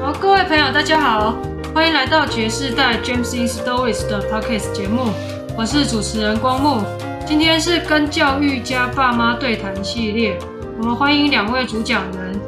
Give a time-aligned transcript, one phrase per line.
[0.00, 1.36] 好，各位朋友，大家好，
[1.74, 5.10] 欢迎来到爵士带 James in Stories 的 Podcast 节目，
[5.56, 6.82] 我是主持人光木。
[7.26, 10.38] 今天是跟教育家爸妈对谈系列，
[10.78, 12.40] 我们欢迎两位主讲人。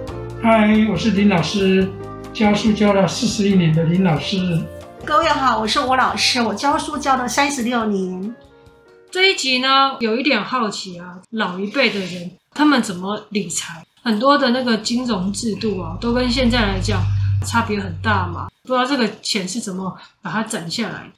[0.43, 1.89] 嗨，我是林老师，
[2.33, 4.37] 教书教了四十一年的林老师。
[5.05, 8.35] 各位好，我是吴老师，我教书教了三十六年。
[9.11, 13.85] 这一集呢，有一点好奇啊，老一辈的人他们怎么理财？
[14.03, 17.03] 很多的那个金融制度啊，都跟现在来讲
[17.45, 18.49] 差别很大嘛。
[18.63, 21.11] 不知道这个钱是怎么把它攒下来？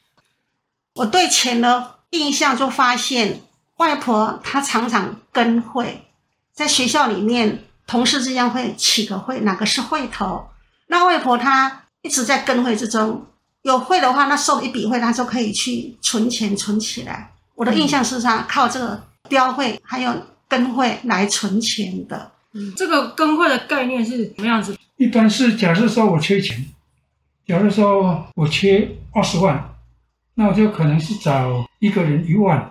[0.95, 3.43] 我对钱的印象就发现，
[3.77, 6.09] 外婆她常常跟会，
[6.53, 10.49] 在学校里面同事之间会起个会，哪个是会头？
[10.89, 13.25] 那外婆她一直在跟会之中，
[13.63, 17.33] 有会的话，那收一笔会，她就可以去存钱存起来。
[17.55, 20.15] 我的印象是她靠这个标会还有
[20.49, 22.33] 跟会来存钱的。
[22.53, 24.77] 嗯，这个跟会的概念是什么样子？
[24.97, 26.65] 一般是假设说我缺钱，
[27.47, 29.75] 假如说我缺二十万，
[30.35, 32.71] 那我就可能是找一个人一万，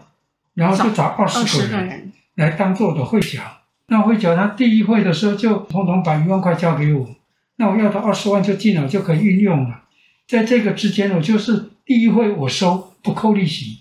[0.55, 3.41] 然后就找二十个人来当做我的会缴。
[3.87, 7.07] 那会缴他第一会的时候就统统把一万块交给我，
[7.55, 9.83] 那我要的二十万就进了，就可以运用了。
[10.27, 13.79] 在这个之间，我就是第一会我收不扣利息。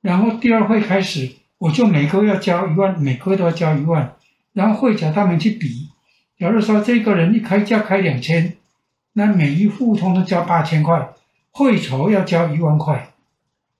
[0.00, 4.12] 然后第二会开始，我就每个月要交一万，每个月都要交一万。
[4.52, 5.90] 然后会叫他们去比，
[6.38, 8.56] 假如说这个人一开价开两千，
[9.12, 11.10] 那每一户通通交八千块，
[11.50, 13.10] 会酬要交一万块，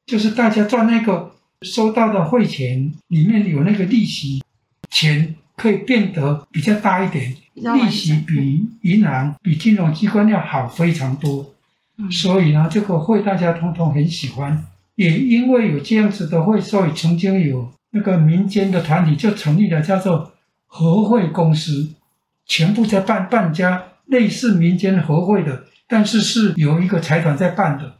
[0.04, 4.44] 就是大家赚那个收到的会钱里面有那个利息，
[4.90, 11.54] 钱可以变得比较大一点，利息比银行比金融机关要好非常多，
[12.10, 14.66] 所以呢，这个会大家通通很喜欢。
[14.96, 20.32] 也因为有这样子的会，所以曾经有那个民间的团体就成立了，叫做
[20.66, 21.90] 和会公司，
[22.46, 27.96] 全部在办办家类似民间和会的，但是是有一个财团在办的，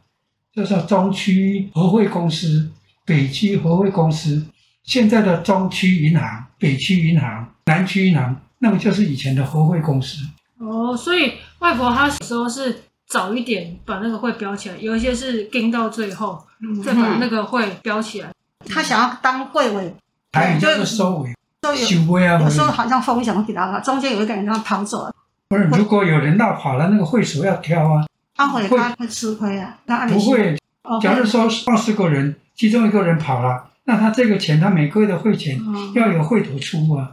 [0.53, 2.71] 叫做中区和会公司、
[3.05, 4.45] 北区和会公司，
[4.83, 10.25] 现在的中区银行、北区银行、南区银行，那个就是以前的和会公司。
[10.57, 12.81] 哦，所以外婆她说是。
[13.07, 18.29] 早一点把那个会标起来，有一些是跟到最后，嗯、再把那个会标起来。
[18.69, 19.95] 他想要当会尾，
[20.33, 22.39] 还有就是收尾，收尾啊。
[22.41, 25.15] 有时候好像风险会比较大，中间有一个人要逃走了。
[25.47, 28.05] 不是，如果有人闹跑了，那个会首要挑啊。
[28.35, 29.77] 他会他会吃亏啊。
[29.85, 30.57] 那不会。
[31.01, 35.59] 假如说二十个人，其中一个人跑了，那他这个钱，他每个月的会钱
[35.95, 37.11] 要有会头出啊。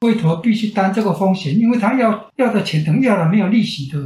[0.00, 3.98] 会头必须担这个风险，因为他要要的钱等于要了没有利息的。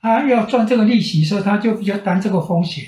[0.00, 2.84] 他要赚这个利息，所以他就比较担这个风险，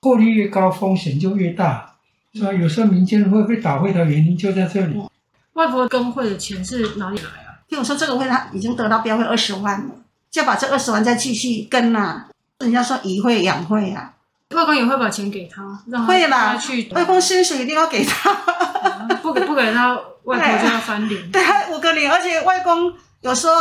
[0.00, 1.94] 获利越高，风险就越大。
[2.34, 5.02] 所以有时候民间会被倒会的原因就在这里。
[5.54, 7.58] 外婆跟会的钱是哪里来啊？
[7.68, 9.94] 听我说，这个会他已经得到标会二十万了，
[10.30, 12.28] 就要把这二十万再继续跟啊。
[12.60, 14.14] 人家说以会养会啊，
[14.54, 16.56] 外公也会把钱给他，让他会啦。
[16.56, 18.32] 去外公薪水一定要给他，
[19.22, 21.28] 不给不给他，外婆就要翻脸。
[21.32, 21.42] 对，
[21.74, 22.92] 五个零，而且外公
[23.22, 23.54] 有时候。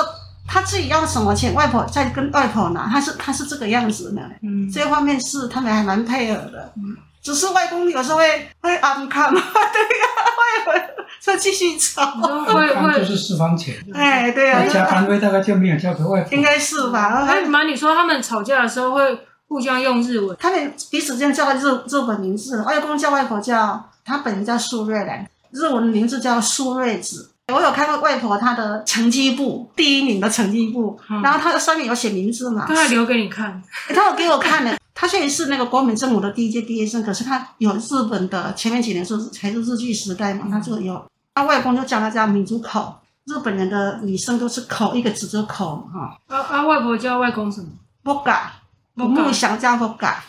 [0.47, 9.33] 他自己要什么钱，外婆再跟外婆拿，他是他是这个样子的，嗯，这方面是他们还蛮配合的，嗯，只是外公有时候会会安康。
[9.33, 17.25] 嘛， 对呀、啊，外婆再继续吵，安康就是私房钱，哎，对呀、啊，家安慰大概就没有交给外婆，应该是吧？
[17.25, 27.31] 哎，妈，你说他们吵架的时候会互相用日文，他们彼此间叫日日本名字，外公叫外婆叫，他本人叫苏瑞兰，日文名字叫苏瑞子。
[27.53, 32.65] 我有看过外婆她的成绩簿，第一名的成绩簿，嗯、然后她的上面有写名字嘛？
[32.67, 33.61] 她还留给你看，
[33.93, 34.77] 她有给我看的。
[34.95, 41.05] 她虽然是那个国民政府的第一届毕业生，可是她有日本的前面几年是还是日据时代嘛，她就有。
[41.35, 42.95] 她外公就叫他叫民族口，
[43.25, 46.17] 日本人的女生都是口一个字就口哈。
[46.27, 46.63] 啊啊！
[46.65, 47.67] 外婆叫外公什么？
[48.01, 48.53] 不嘎，
[48.95, 50.23] 木想叫不嘎。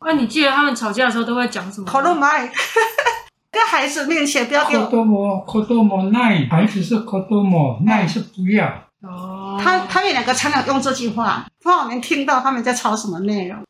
[0.00, 1.86] 啊，你记得他们吵架的时候都会讲什么？
[1.86, 2.52] 口都买。
[3.51, 4.89] 在孩子面前不要给我。
[4.89, 8.65] 子も子もない，孩子是子もない是不要。
[9.01, 9.59] 哦。
[9.61, 13.63] 他他们两个常常用这句话，怕我们听到他们在吵什么内容。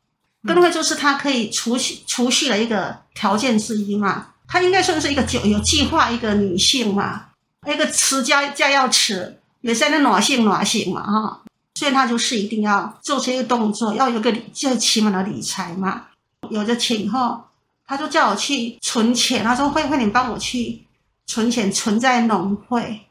[0.46, 4.28] 跟会就是他可以储蓄储蓄的一个条件之一嘛。
[4.48, 7.26] 他应该算是一个有有计划一个女性嘛，
[7.66, 11.40] 一个持家家要持，也是那暖性暖性嘛哈。
[11.74, 16.04] 所以他就是一定要做这些动作，要有个最起码的理财嘛。
[16.48, 17.42] 有了钱以后。
[17.89, 20.85] 他就叫我去存钱，他说：“慧慧，你帮我去
[21.25, 23.01] 存钱，存在农会。”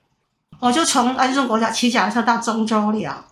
[0.60, 3.26] 我就从安顺国小骑脚踏车到中州了，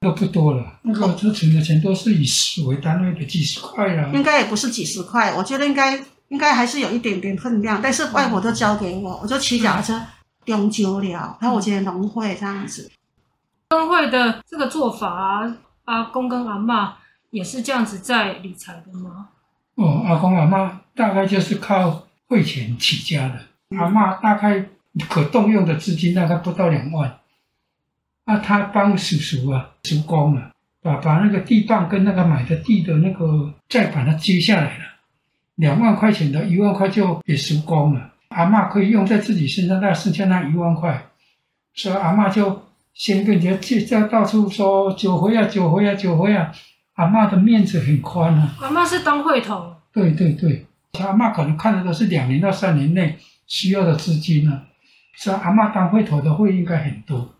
[0.00, 0.78] 那不多了。
[0.80, 4.10] 那个这存的钱都是以十为单位的，几十块啊。
[4.14, 7.78] 应该也不是几十块，我觉得应该应该还是有一点点分量。
[7.82, 10.00] 但是外婆都交给我，我就骑脚踏车
[10.46, 12.90] 中州了，还有我觉得农会这样子。
[13.68, 16.92] 跟会的这个做法啊，阿公跟阿嬷
[17.28, 19.28] 也是这样子在理财的吗？
[19.76, 23.34] 哦，阿公阿妈大概就是靠汇钱起家的，
[23.70, 24.64] 嗯、阿嬷大概
[25.08, 27.18] 可动用的资金大概不到两万，
[28.24, 30.50] 那他帮叔叔啊，叔公啊，
[30.82, 34.84] 把把那个地磅跟那个买的地的那个再把它接下来了，
[35.56, 41.06] 两万块钱的一万块就给叔公了，阿嬷可以用在自己身上，但剩下那一万块，
[41.74, 42.62] 所以阿嬷就
[42.94, 46.50] 先跟人家借，在到处说酒回啊，酒回啊，酒回啊。
[46.96, 48.54] 阿嬷的面子很宽啊！
[48.60, 49.74] 阿嬷是当会头。
[49.92, 50.66] 对对对，
[50.98, 54.62] 阿嬷可能看的都是两年到三年内需要的资金呢。
[55.16, 57.34] 所以阿嬷当会头的会应该很多。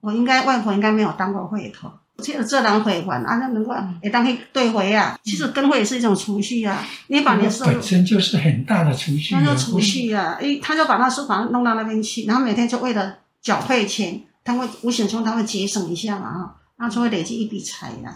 [0.00, 3.72] 我应该外婆应该没有当过会头，其实这当会玩啊，那能够
[4.02, 5.18] 也当去对回啊。
[5.24, 9.34] 其实跟会也是一种储蓄啊，你把你的收入本身就是很大的储蓄。
[9.34, 18.14] 那就储蓄啊，诶，他就把那书房弄到那边去，然后每天就为了缴会钱，他会无形中他会节省一下嘛，哈，然后就会累积一笔财呀。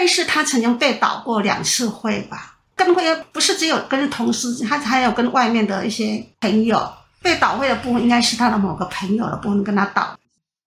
[0.00, 10.18] 但是他曾经被倒过两次会吧，跟会不是只有跟同事，他还有跟外面的一些朋友被倒会的部分，应该是他的某个朋友的部分跟他倒，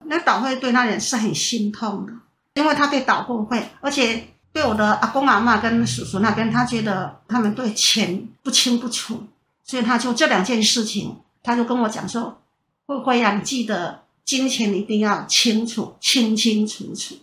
[0.05, 2.13] 那倒会对那人是很心痛的，
[2.53, 9.23] 因为他被倒过会，而且对我的阿公阿妈跟叔叔那边，他觉得他们对钱不清不楚，
[9.63, 12.39] 所以他就这两件事情，他就跟我讲说，
[12.85, 17.15] 会会呀，你记得金钱一定要清楚，清清楚楚。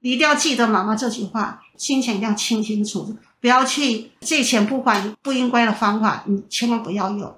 [0.00, 7.34] 你一定要记得妈妈这句话，金钱一定要清清楚楚，不要去借钱不还，不应该的方法，你千万不要用。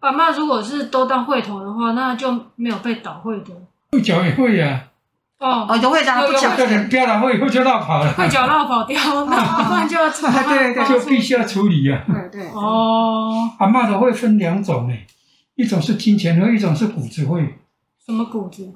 [0.00, 3.46] 阿嬷如果是都当会头的话，那就没有被倒会的。
[3.90, 4.84] 会缴也会呀。
[5.38, 6.58] 哦哦，有会缴不缴？
[6.58, 8.12] 有人标了会，会就落跑了。
[8.14, 9.36] 会缴落跑掉，那
[9.68, 10.32] 不然就要处理。
[10.32, 12.04] 对对，就必须要处理呀。
[12.06, 12.48] 对对。
[12.52, 13.50] 哦。
[13.58, 15.06] 阿嬷的会分两种诶，
[15.56, 17.58] 一种是金钱会，一种是谷子会。
[18.04, 18.72] 什么谷子？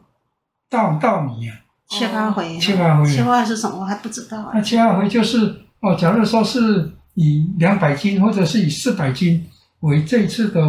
[0.68, 1.54] 稻稻米呀。
[1.90, 3.80] 切花回，切花回，切花是什么？
[3.80, 4.38] 我还不知道。
[4.38, 9.44] 啊那切花回就是哦，假如说是以两百斤或者是以四百斤
[9.80, 10.62] 为这次的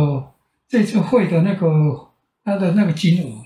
[0.67, 2.09] 这次会的那个
[2.43, 3.45] 它的那个金额，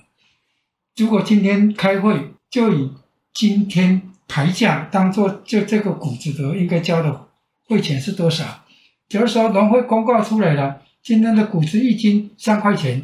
[0.96, 2.94] 如果今天开会就以
[3.34, 7.28] 今天牌价当做就这个股子的应该交的
[7.68, 8.44] 会钱是多少？
[9.10, 13.04] 假如说农会公告出来了，今天的股子一斤三块钱，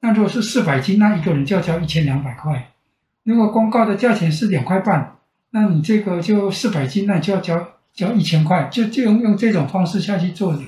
[0.00, 2.70] 那如果是四百斤，那一个人就要交一千两百块。
[3.24, 5.16] 如果公告的价钱是两块半，
[5.50, 10.60] 那你这个就四百斤，那你就要交交一千块，就就用用这种方式下去做的。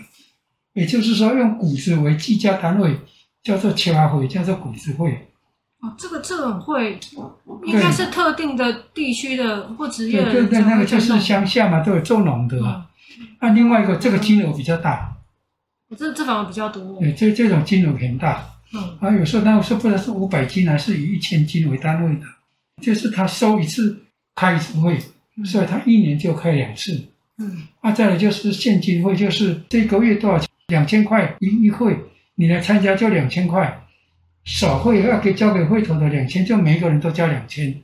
[0.72, 2.98] 也就是说，用谷子为计价单位，
[3.42, 5.28] 叫做切花会，叫做谷子会。
[5.80, 6.98] 哦，这个这种会
[7.64, 10.32] 应该是特定的地区的或职业的。
[10.32, 12.58] 对对对，那个就是乡下嘛，都有做农的。
[12.58, 12.84] 嗯、
[13.40, 15.14] 那另外一个，这个金额比较大。
[15.96, 16.98] 这这反而比较多。
[17.00, 18.42] 对，这这种金额很大。
[18.72, 18.98] 嗯。
[19.00, 22.22] 啊，有时候那是不知道是五百斤还是以一千斤为单位的。
[22.82, 23.98] 就是他收一次
[24.34, 24.98] 开一次会，
[25.44, 27.08] 所以他一年就开两次。
[27.38, 30.48] 嗯，啊，再来就是现金会，就是这个月多少钱？
[30.68, 31.96] 两千块一一会，
[32.34, 33.82] 你来参加就两千块。
[34.44, 37.82] 少会要给交给会头的两千，就每个人都交两千。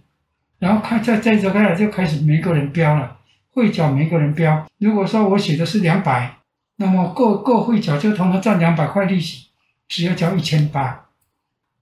[0.58, 3.16] 然后开在这周开始就开始每个人标了，
[3.50, 4.64] 会缴每个人标。
[4.78, 6.38] 如果说我写的是两百，
[6.76, 9.48] 那么各各会缴就同时赚两百块利息，
[9.88, 11.01] 只要交一千八。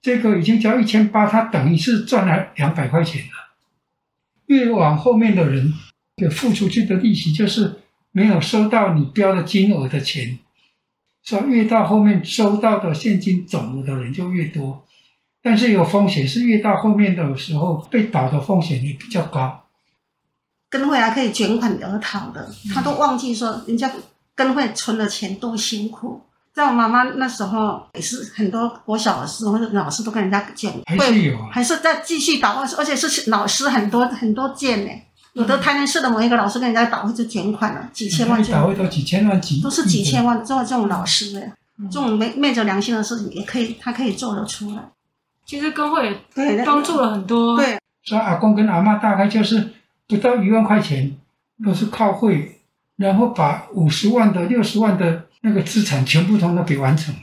[0.03, 3.55] 这个已经交一千八，他等于是赚了两百块钱了。
[4.47, 5.73] 越往后面的人
[6.17, 7.81] 给付出去的利息，就是
[8.13, 10.39] 没有收到你标的金额的钱，
[11.23, 14.85] 所以越到后面收到的现金总额的人就越多。
[15.43, 19.65] 但是有风险，是越到后面的时候被倒的风险也比较高。
[20.69, 23.93] 跟会还可以卷款而逃的，他都忘记说人家
[24.35, 26.23] 跟会存的钱多辛苦。
[26.53, 34.91] 在我妈妈那时候，也是很多国小的时候，老师都跟人家捡，还是有啊，还是在继续倒，而且是老师很多很多件呢。
[35.35, 40.45] 有的台南市的某一个老师跟人家倒会就卷款了，几千万，倒会都几千万几，都是几千万。
[40.45, 41.53] 做这种老师的，
[41.89, 44.83] 这种昧昧着良心的事情也可以，他可以做得出来。
[45.47, 47.57] 其实工会对帮助了很多。
[47.57, 49.73] 对，所以阿公跟阿嬷大概就是
[50.09, 51.17] 不到一万块钱，
[51.65, 52.60] 都是靠会，
[53.01, 55.27] 然后把五十万的、六十万的。
[55.43, 57.21] 那个资产全部通通给完成了，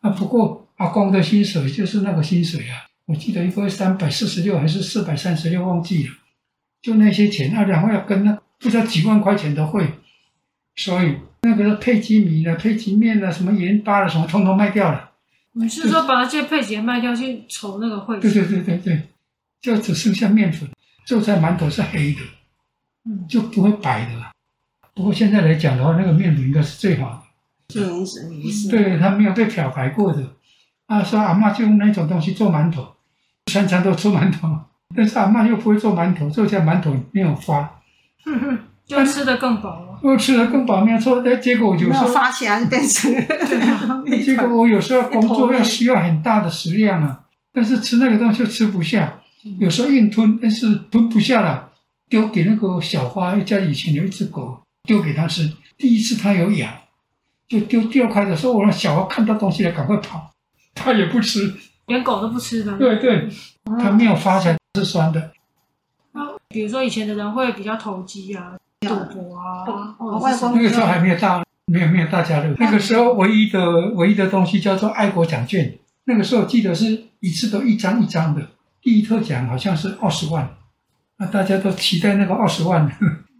[0.00, 6.14] 啊，不过阿公的薪水就是那个薪水啊，我记得一个月三百四十六还是四百三十六，忘记了，
[6.80, 9.86] 就那些钱啊，然后要跟那不知道几万块钱的会，
[10.76, 15.10] 所以那个配给米的、配给面的、什么盐巴的什么，通通卖掉了。
[15.52, 18.18] 你是说把那些配给卖掉去筹那个会？
[18.18, 19.02] 对对对对对，
[19.60, 20.66] 就只剩下面粉，
[21.04, 22.20] 做出来馒头是黑的，
[23.04, 24.25] 嗯，就不会白的了。
[24.96, 27.22] 不过现在来讲的话，那个面粉应该是最好的。
[27.68, 28.70] 最原始的意思。
[28.70, 30.22] 对，它没有被漂白过的，
[30.86, 32.94] 啊，说阿嬷就用那种东西做馒头，
[33.52, 34.48] 餐餐都吃馒头，
[34.96, 37.80] 但是阿嬷又不会做馒头，做起来馒头没有发，
[38.24, 39.98] 哼哼，就吃得更饱了。
[40.02, 41.22] 又吃得更饱，没有错。
[41.22, 43.12] 但结果有时候发起来就变成，
[44.24, 47.20] 结果我有时候工作要需要很大的食量啊，
[47.52, 49.18] 但是吃那个东西又吃不下，
[49.58, 51.70] 有时候硬吞，但是吞不下了，
[52.08, 56.72] 丢给那个小花，家里以前有一只狗，丢给他吃，第一次他有痒。
[57.48, 60.32] 就丢掉开的时候，我让小孩看到东西了，赶快跑。
[60.74, 61.54] 他也不吃，
[61.86, 62.76] 连狗都不吃的。
[62.76, 63.28] 对对，
[63.78, 65.30] 他没有发起来是酸的。
[66.10, 69.94] 那比如说以前的人会比较投机啊，赌博啊。
[69.98, 72.52] 哦，外公那个时候还没有大，没有没有大家乐。
[72.58, 75.78] 那个时候唯一的唯一的东西叫做爱国奖券。
[76.06, 78.44] 那个时候记得是一次都一张一张的，
[78.82, 80.56] 第一特奖好像是二十万，
[81.18, 82.90] 那大家都期待那个二十万。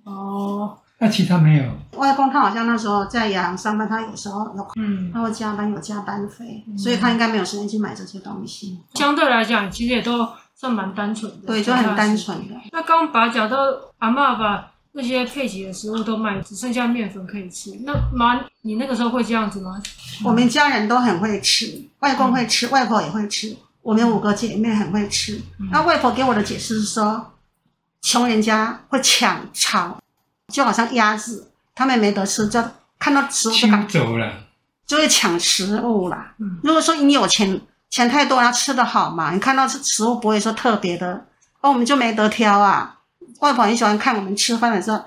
[0.05, 0.79] 哦。
[0.99, 1.65] 那其他没有。
[1.99, 8.79] 外公他好像那时候在阳上班，他有时候有，嗯，他会加班有加班费，嗯、所以他应该没有时间去买这些东西。
[8.95, 11.47] 相对来讲，其实也都算蛮单纯的。
[11.49, 12.55] 对，就很单纯的。
[12.73, 13.59] 那刚刚把讲到
[13.99, 17.79] 阿嬷把那些配给的食物都卖，只剩下面粉可以吃。
[17.85, 19.79] 那妈，你那个时候会这样子吗？
[20.25, 25.43] 我们家人都很会吃，外公会吃，嗯、外婆也会吃，我们五个姐妹很会吃。
[25.61, 27.33] 嗯、那外婆给我的解释是说，
[28.01, 29.99] 穷人家会抢炒。
[30.53, 32.63] 就好像鸭子，他们没得吃，就
[32.99, 34.33] 看到食物就赶走了，
[34.87, 36.35] 就会抢食物啦。
[36.39, 37.61] 嗯，如果说你有钱，
[37.91, 41.27] 钱太多，然后吃得好嘛，你看到食物不会说特别的，
[41.61, 42.99] 哦，我们就没得挑啊。
[43.41, 45.03] 外婆很喜欢看我们吃饭的时候，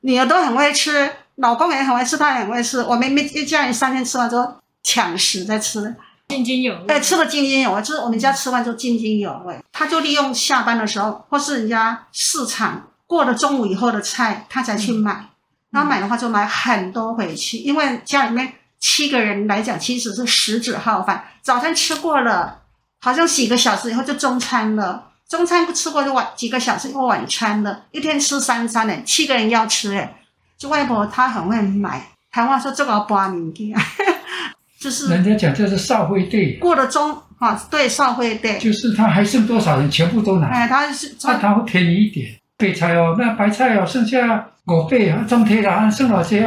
[0.00, 2.80] 女儿都很会吃，老公也很会吃，他也很会吃。
[2.80, 5.94] 我们一家人三天吃完之后抢食在吃，
[6.28, 6.86] 津津有味。
[6.86, 9.62] 对，吃的津津有味，就是我们家吃饭就津津有味。
[9.72, 12.86] 他就利用下班的时候，或是人家市场。
[13.10, 15.26] 过了中午以后的菜，他才去买。
[15.72, 21.24] 然后买的话就买很多回去，因为家里面七个人来讲，其实是食指浩饭。
[21.42, 22.60] 早餐吃过了，
[23.00, 25.08] 好像几个小时以后就中餐了。
[25.28, 27.82] 中餐不吃过就晚几个小时以后晚餐了。
[27.90, 30.14] 一天吃三餐呢，七个人要吃诶。
[30.56, 33.74] 就外婆她很会买，台湾说这个八名的，
[34.78, 36.58] 就是人家讲这是少会队。
[36.60, 40.46] 过了中啊，对少会队，就是他还剩多少人，全部都拿。
[40.46, 42.39] 哎，他是那他会便宜一点。
[42.60, 46.44] 白菜哦，那白菜哦，剩下五百啊，中天啦，剩哪些？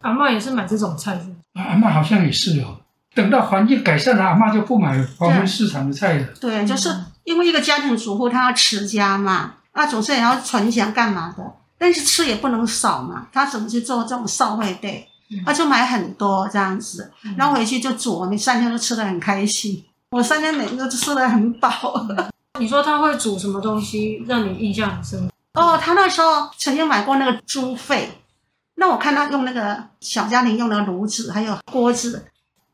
[0.00, 1.32] 阿嬷也是买这种菜是？
[1.54, 2.78] 阿嬷好像也是哦。
[3.14, 6.26] 等到环境改善了，阿嬷就不买黄昏市场的菜了。
[6.40, 6.88] 对，就是
[7.24, 11.44] 因为一个家庭主妇，她要持家嘛，啊，总是也要存钱干嘛的，
[11.78, 15.06] 但是吃也不能少嘛，她怎么去做这种少会对？
[15.46, 19.84] 她就买很多这样子，然后回去就煮，我们三天都吃得很开心。
[20.10, 21.70] 我三天每天都吃得很饱。
[22.58, 25.28] 你说她会煮什么东西让你印象很深？
[25.54, 28.08] 哦，他那时候曾经买过那个猪肺，
[28.76, 32.26] 那我看他用那个小家庭用的炉子还有锅子，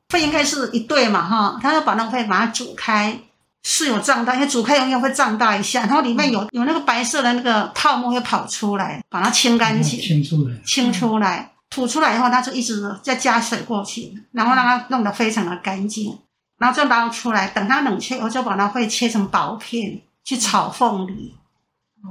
[0.08, 3.20] 肺应该是一对嘛哈，他要把那个肺把它煮开，
[3.64, 16.16] 是有胀大，因为煮开永远会胀大一下，然后里面有有那个白色的那个泡沫会跑出来，把它清干净，清出来，清出来，吐出来以后，他就一直在加水过去，然后让它弄得非常的干净，
[16.58, 21.34] 然后就捞出来，等它冷却以后，就把它会切成薄片去炒凤梨。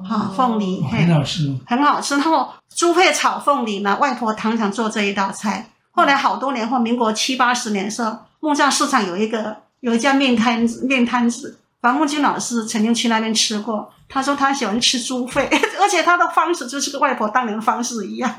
[0.08, 2.15] 好，凤梨很好吃，很好吃。
[2.15, 5.70] 然后猪肺炒凤梨呢，外婆常常做这一道菜。
[5.91, 13.91] 后来好多年后，民国七八十年的时候，木栅市场有一个有一家面摊子，面摊子，黄木君老师曾经去那边吃过。
[14.10, 15.50] 他说他喜欢吃猪肺，
[15.82, 18.34] 而且他的方式就是跟外婆当年的方式一样。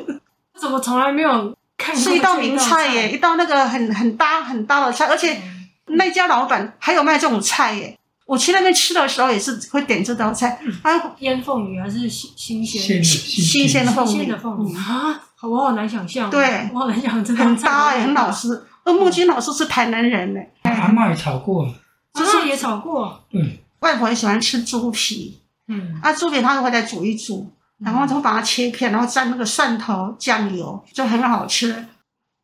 [0.58, 2.02] 怎么从来没有看过？
[2.02, 5.42] 是一道名菜耶，一道那个很很搭很搭的菜，而且
[5.86, 7.98] 那家老板还有卖这种菜耶。
[8.28, 14.76] 我去那边吃的时候也是会点这道菜，啊，腌凤梨还是新新鲜的新鲜的凤梨，新鲜的凤梨。
[14.76, 18.62] 啊，我好难想象，对，我好难想象，很搭哎，很老师。
[18.84, 21.64] 而木君老师是台南人呢，阿妈也炒过，
[22.12, 31.82] 阿嬷也炒过，对，外婆也喜欢吃猪皮，嗯，啊，猪皮她会再煮一煮，然后就把它切片，然后蘸那个蒜头酱油，就很好吃。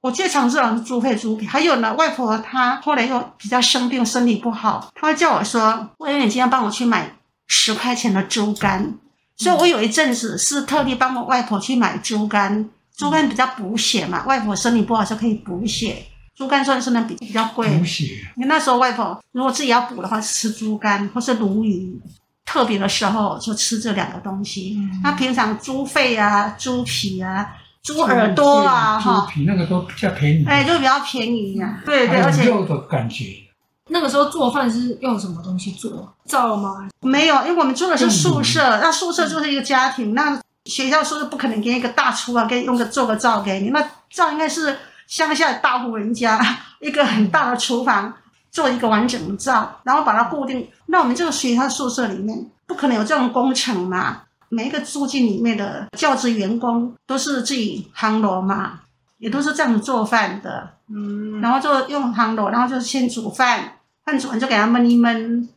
[0.04, 7.10] 我最常吃的是猪肺猪皮，还有呢，外婆她后来又比较生病，身体不好，她会叫我说：“我有点今天帮我去买
[7.46, 8.98] 十块钱的猪肝。”
[9.34, 12.68] 所以，我有一阵子是特地帮我外婆去买猪肝。
[12.94, 16.04] 猪肝比较补血嘛，外婆身体不好就可以补血。
[16.36, 17.66] 猪肝算是呢比比较贵。
[17.78, 18.04] 补血。
[18.36, 21.98] 因为那时候外婆如果自己要补的话，吃猪肝或是鲈鱼。
[22.44, 24.76] 特别的时候就吃这两个东西。
[25.02, 27.48] 那、嗯、平常猪肺啊、猪皮啊。
[27.84, 33.26] 猪耳朵啊，哈，猪皮那个都比较便宜，哎，就比较便宜呀，对对，而且肉的感觉。
[33.88, 36.10] 那个时候做饭是用什么东西做？
[36.24, 36.88] 灶吗？
[37.02, 46.40] 没有，因为我们住的是宿舍，那宿舍就是一个家庭，那学校宿舍不可能给你一个大厨啊，给你用个做个灶给你，那灶应该是乡下大户人家
[46.80, 48.10] 一个很大的厨房，
[48.50, 50.66] 做一个完整的灶，然后把它固定。
[50.86, 54.22] 那我们这个学校宿舍里面不可能有这种工程嘛？
[54.48, 58.80] 每一个住进里面的教职员工都是自己烘炉嘛，
[59.18, 60.70] 也都是这样做饭的。
[60.88, 65.48] 嗯，然后就用烘炉，然后就先煮饭，饭煮完就给它焖一焖，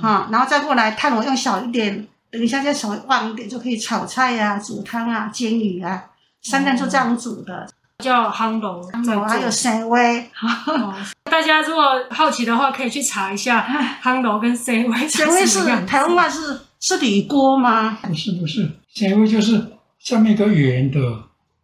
[0.00, 6.04] 哈、嗯，然后再过来炭炉用小一点，等一下再稍微旺一点就可以炒菜呀、啊、煮汤啊、煎鱼啊，
[6.42, 7.54] 三餐就这样煮的。
[7.54, 7.68] 嗯
[8.04, 10.30] 叫夯炉，还有生威。
[11.30, 13.66] 大家如果好奇的话，可以去查一下
[14.02, 15.08] 夯炉跟生威。
[15.08, 17.98] 生威是台湾话是是铝锅吗？
[18.02, 20.98] 不是不是，生威就是下面一个圆的，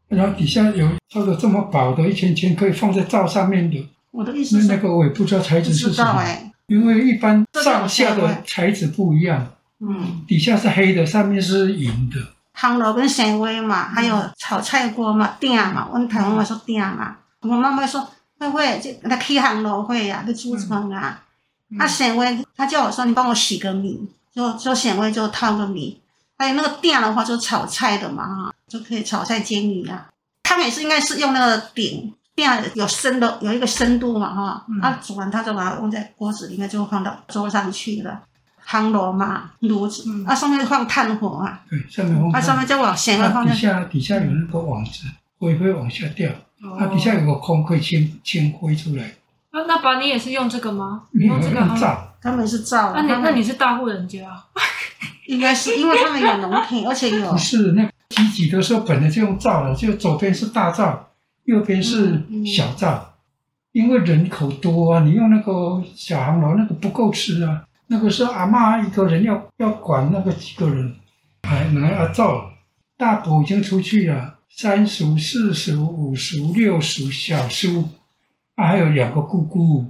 [0.08, 3.88] 然后底下有做的这么薄的一圈圈，可以放在灶上面的。
[4.10, 9.46] 我的意思是，那个我也不知道材质是什么，欸、因为一般上下的材质不一样。
[9.80, 12.16] 嗯，底下是黑的，上面是银的。
[12.54, 17.16] 汤炉跟生威嘛，还有炒菜锅嘛，鼎嘛，我们台湾话说鼎嘛。
[17.40, 18.06] 我妈妈说，
[18.38, 21.22] 会会就那开夯炉会呀，去煮汤啊。
[21.78, 26.00] 他生威，他叫我说，你帮我洗个米，就就显微就烫个米。
[26.38, 30.08] 还有那个鼎的话，就炒菜的嘛，哈，就可以炒菜煎鱼啊。
[30.42, 34.66] 他们也是应该是用那个鼎，鼎有深的，有一个深度嘛，哈。
[34.80, 38.22] 他煮完，他就把它放在锅子里面，就放到桌上去了。
[38.64, 45.04] 汤炉嘛，炉子，嗯、啊，上面放炭火啊，对，上面放，啊，上面再往下放，底下底下有那个网子，
[45.38, 46.30] 灰会往下掉，
[46.62, 49.16] 哦、啊，底下有个空可以清清灰出来。
[49.50, 51.02] 那、啊、那把你也是用这个吗？
[51.10, 52.92] 你用这个灶，他们是灶。
[52.94, 54.20] 那你那你是大户人家？
[55.26, 57.32] 应该是，因为他们有农田， 而且有。
[57.32, 61.08] 不是，那集集的时候本来就用灶了，就左边是大灶，
[61.44, 63.12] 右边是小灶，嗯嗯、
[63.72, 67.64] 因为人口多啊，你用那个小航楼那个不够吃啊。
[67.86, 70.94] 那个时候阿妈一个人要要管那个几个人，
[71.42, 72.50] 还能要灶，
[72.96, 77.88] 大伯已经出去了，三叔、四叔、五叔、六叔、小叔，
[78.56, 79.86] 啊，还有两个姑姑，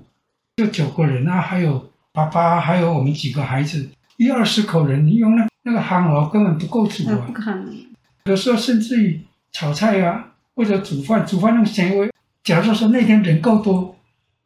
[0.56, 3.88] 就九个人啊，还有爸爸，还有我们几个孩子，
[4.18, 7.24] 一二十口人，你用那那个夯炉根本不够煮啊。
[7.26, 7.74] 不可能。
[8.24, 12.10] 有时候甚至于炒菜啊，或者煮饭，煮饭用纤维。
[12.44, 13.96] 假如说那天人够多，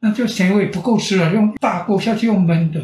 [0.00, 2.80] 那就纤维不够吃了，用大锅下去用焖的。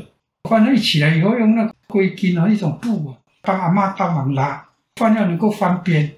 [0.48, 6.12] 饭了一起来以后，用那个归根啊，一种布啊，帮阿妈帮忙拉，饭要能够翻边。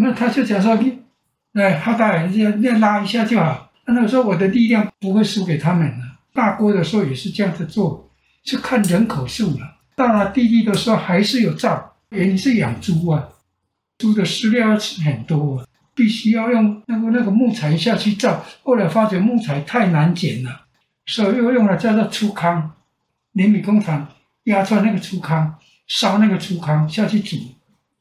[0.00, 0.98] 那他就讲说，你
[1.52, 3.70] 来好大人家再拉一下就好。
[3.86, 6.15] 那个时候我的力量不会输给他们了。
[6.36, 8.08] 大锅的时候也是这样子做，
[8.44, 9.76] 是看人口数了。
[9.96, 13.26] 到了弟弟的时候还是有灶，原因是养猪啊，
[13.96, 18.44] 猪的饲料要吃很多，啊，必须要用那个那个木材下去灶。
[18.62, 20.66] 后来发觉木材太难捡了，
[21.06, 22.70] 所以又用了叫做粗糠。
[23.32, 24.06] 碾米工厂
[24.44, 25.54] 压出来那个粗糠，
[25.86, 27.36] 烧那个粗糠下去煮。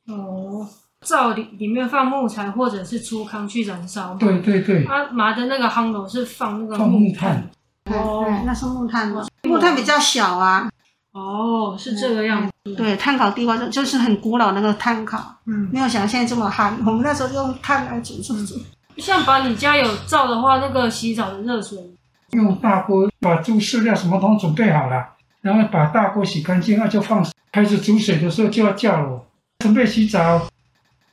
[0.07, 0.67] 哦，
[1.01, 4.15] 灶里里面放木材或者是粗糠去燃烧。
[4.15, 4.83] 对对对。
[4.83, 7.49] 他麻的那个夯炉是放那个放木炭。
[7.91, 10.69] 哦，那是木炭，木炭比较小啊。
[11.11, 12.75] 哦，是这个样子。
[12.75, 15.35] 对，炭烤地瓜就就是很古老那个炭烤。
[15.45, 15.69] 嗯。
[15.71, 18.55] 没有想到现在这么憨， 我们那时候用炭来煮煮煮。
[18.97, 21.77] 像把你家有灶的话，那个洗澡的热水。
[22.31, 25.05] 用大锅把猪饲料什么都准备好了。
[25.41, 29.23] 然后把大锅洗干净，那就放开始煮水的时候就要叫了，
[29.59, 30.47] 准备洗澡。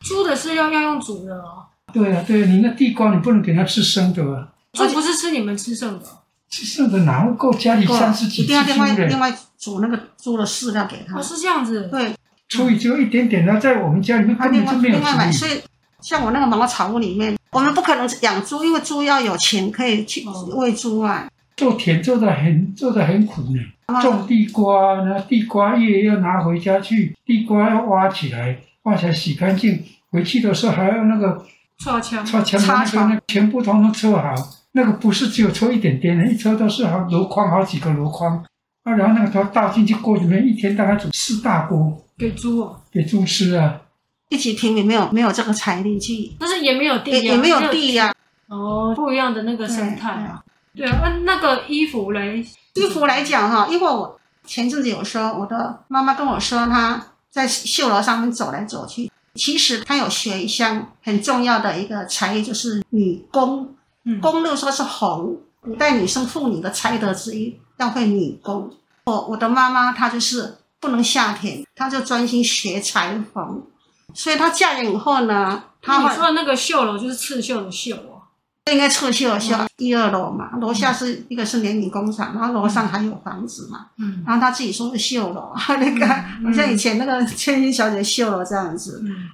[0.00, 1.66] 猪的饲料要用煮的哦。
[1.92, 4.48] 对啊，对啊，你那地瓜你不能给它吃生的啊。
[4.72, 6.04] 猪不是吃你们吃剩的。
[6.04, 6.10] 吃
[6.52, 7.52] 剩的哪会够？
[7.54, 11.18] 家里三十几只猪一定要另外另外煮那个猪的饲料给他。
[11.18, 11.88] 哦，是这样子。
[11.90, 12.14] 对。
[12.48, 14.96] 所以就一点点呢在我们家里面根本就没有。
[14.96, 15.62] 另外买，所以
[16.02, 20.22] 像我那个茅草屋里面，我们不可能养猪，因为猪要有钱可以去
[20.54, 21.26] 喂猪啊。
[21.56, 24.00] 做田做的很做的很苦呢。
[24.00, 31.44] 种地瓜，呢地瓜叶要拿回家去，地瓜要挖起来，挖起来洗干净，回去的时候还要那个
[31.78, 34.34] 擦枪，擦枪那个全部统统搓好，
[34.72, 38.42] 那个不是只有抽一点点的，一抽都是好箩筐好几个箩筐，
[38.84, 43.80] 啊，然后那个都倒进去锅里面，一天大概煮四大锅，给猪哦，给猪吃啊，
[44.30, 48.14] 一级平民没有没有这个财力去，但是也没有地，也没有地呀，
[48.48, 50.42] 哦，不一样的那个生态啊，
[50.74, 52.44] 对啊，那那个衣服嘞。
[52.74, 59.10] 衣服来讲哈，因为我前阵子有说，我的妈妈跟我说，她在绣楼上面走来走去。
[59.34, 63.74] 其实她有学一项很重要的一个才艺，就是女工。
[64.04, 68.70] 嗯，工六说是红，古代女生妇女的才德之一，要会女工。
[69.06, 73.62] 我我的妈妈她就是不能下田，她就专心学裁缝。
[74.14, 78.22] 所以她嫁人以后呢，她你说的那个绣楼就是刺绣的绣哦。
[78.70, 83.86] 应该刺绣的绣一二楼嘛，楼下是一个是联名工厂，然后楼上还有房子嘛。
[83.98, 89.02] 嗯，然后她自己说是绣楼， 那个好像以前那个千金小姐绣楼这样子。
[89.04, 89.28] 嗯，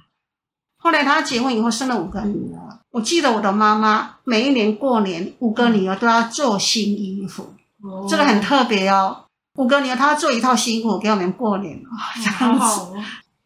[0.81, 9.25] 后来他结婚以后生了五个女儿，我记得我的妈妈每一年过年五个女儿都要做新衣服，哦，这个很特别哦。
[9.55, 12.59] 五个女儿，她要做一套新衣服给我们过年啊， 这样子。
[12.59, 12.93] 好好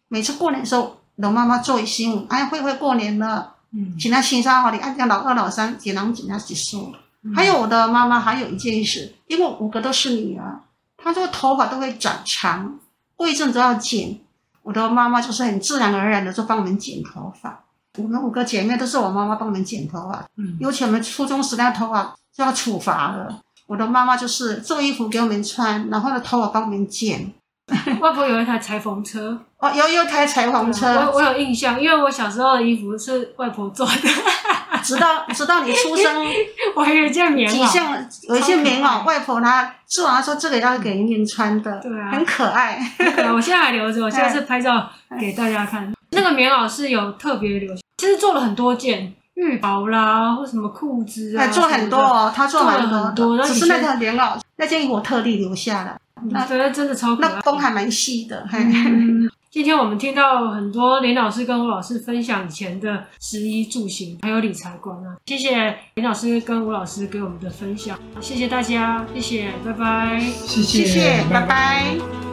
[0.09, 3.55] 每次过年的时候，我妈妈做一新衣服，哎，会不会过年了？
[3.71, 6.93] 嗯，请她新衫好的，按照老二、老三，给他们请她去梳。
[7.33, 10.61] 还有我的妈妈还有一件事，因为五个都是女儿，
[10.97, 12.77] 她这个头发都会长长，
[13.15, 14.19] 过一阵子要剪。
[14.63, 17.63] 我的妈妈就是很自然而然的就帮我们剪头发。
[17.97, 20.25] 我们五个姐妹都是我妈妈帮我们剪头发。
[20.37, 23.39] 嗯，尤其我们初中时代头发就要处罚了。
[23.67, 27.31] 我的妈妈就是做衣服给我们穿，然后呢头发帮我们剪。
[28.01, 33.93] 外婆有一台裁缝车，哦，有有台裁缝车，我我有印象，因为我小时候的衣服是外婆做的。
[34.83, 36.27] 直到直到你出生，
[36.75, 42.77] 我还有一件棉袄，几项有一件棉袄，外婆她做完说这个要给您穿的，对啊，很可爱。
[42.97, 45.93] 对，我现在还留着，我下次拍照给大家看。
[46.11, 55.97] 那个棉袄是有特别留，其实做了很多件浴袍啦，或什么裤子啊，做很多哦，他做了很多，只是那条棉袄那件衣服我特地留下来。
[56.29, 58.47] 那觉得真的超可爱，那风还蛮细的。
[58.51, 65.15] 嗯，今天我们听到很多林老师跟吴老师分享以前的食衣住行，还有理财观啊。
[65.25, 72.32] 谢谢林老师跟吴老师给我们的分享，谢谢大家，谢谢，拜拜，谢谢，谢谢，拜拜。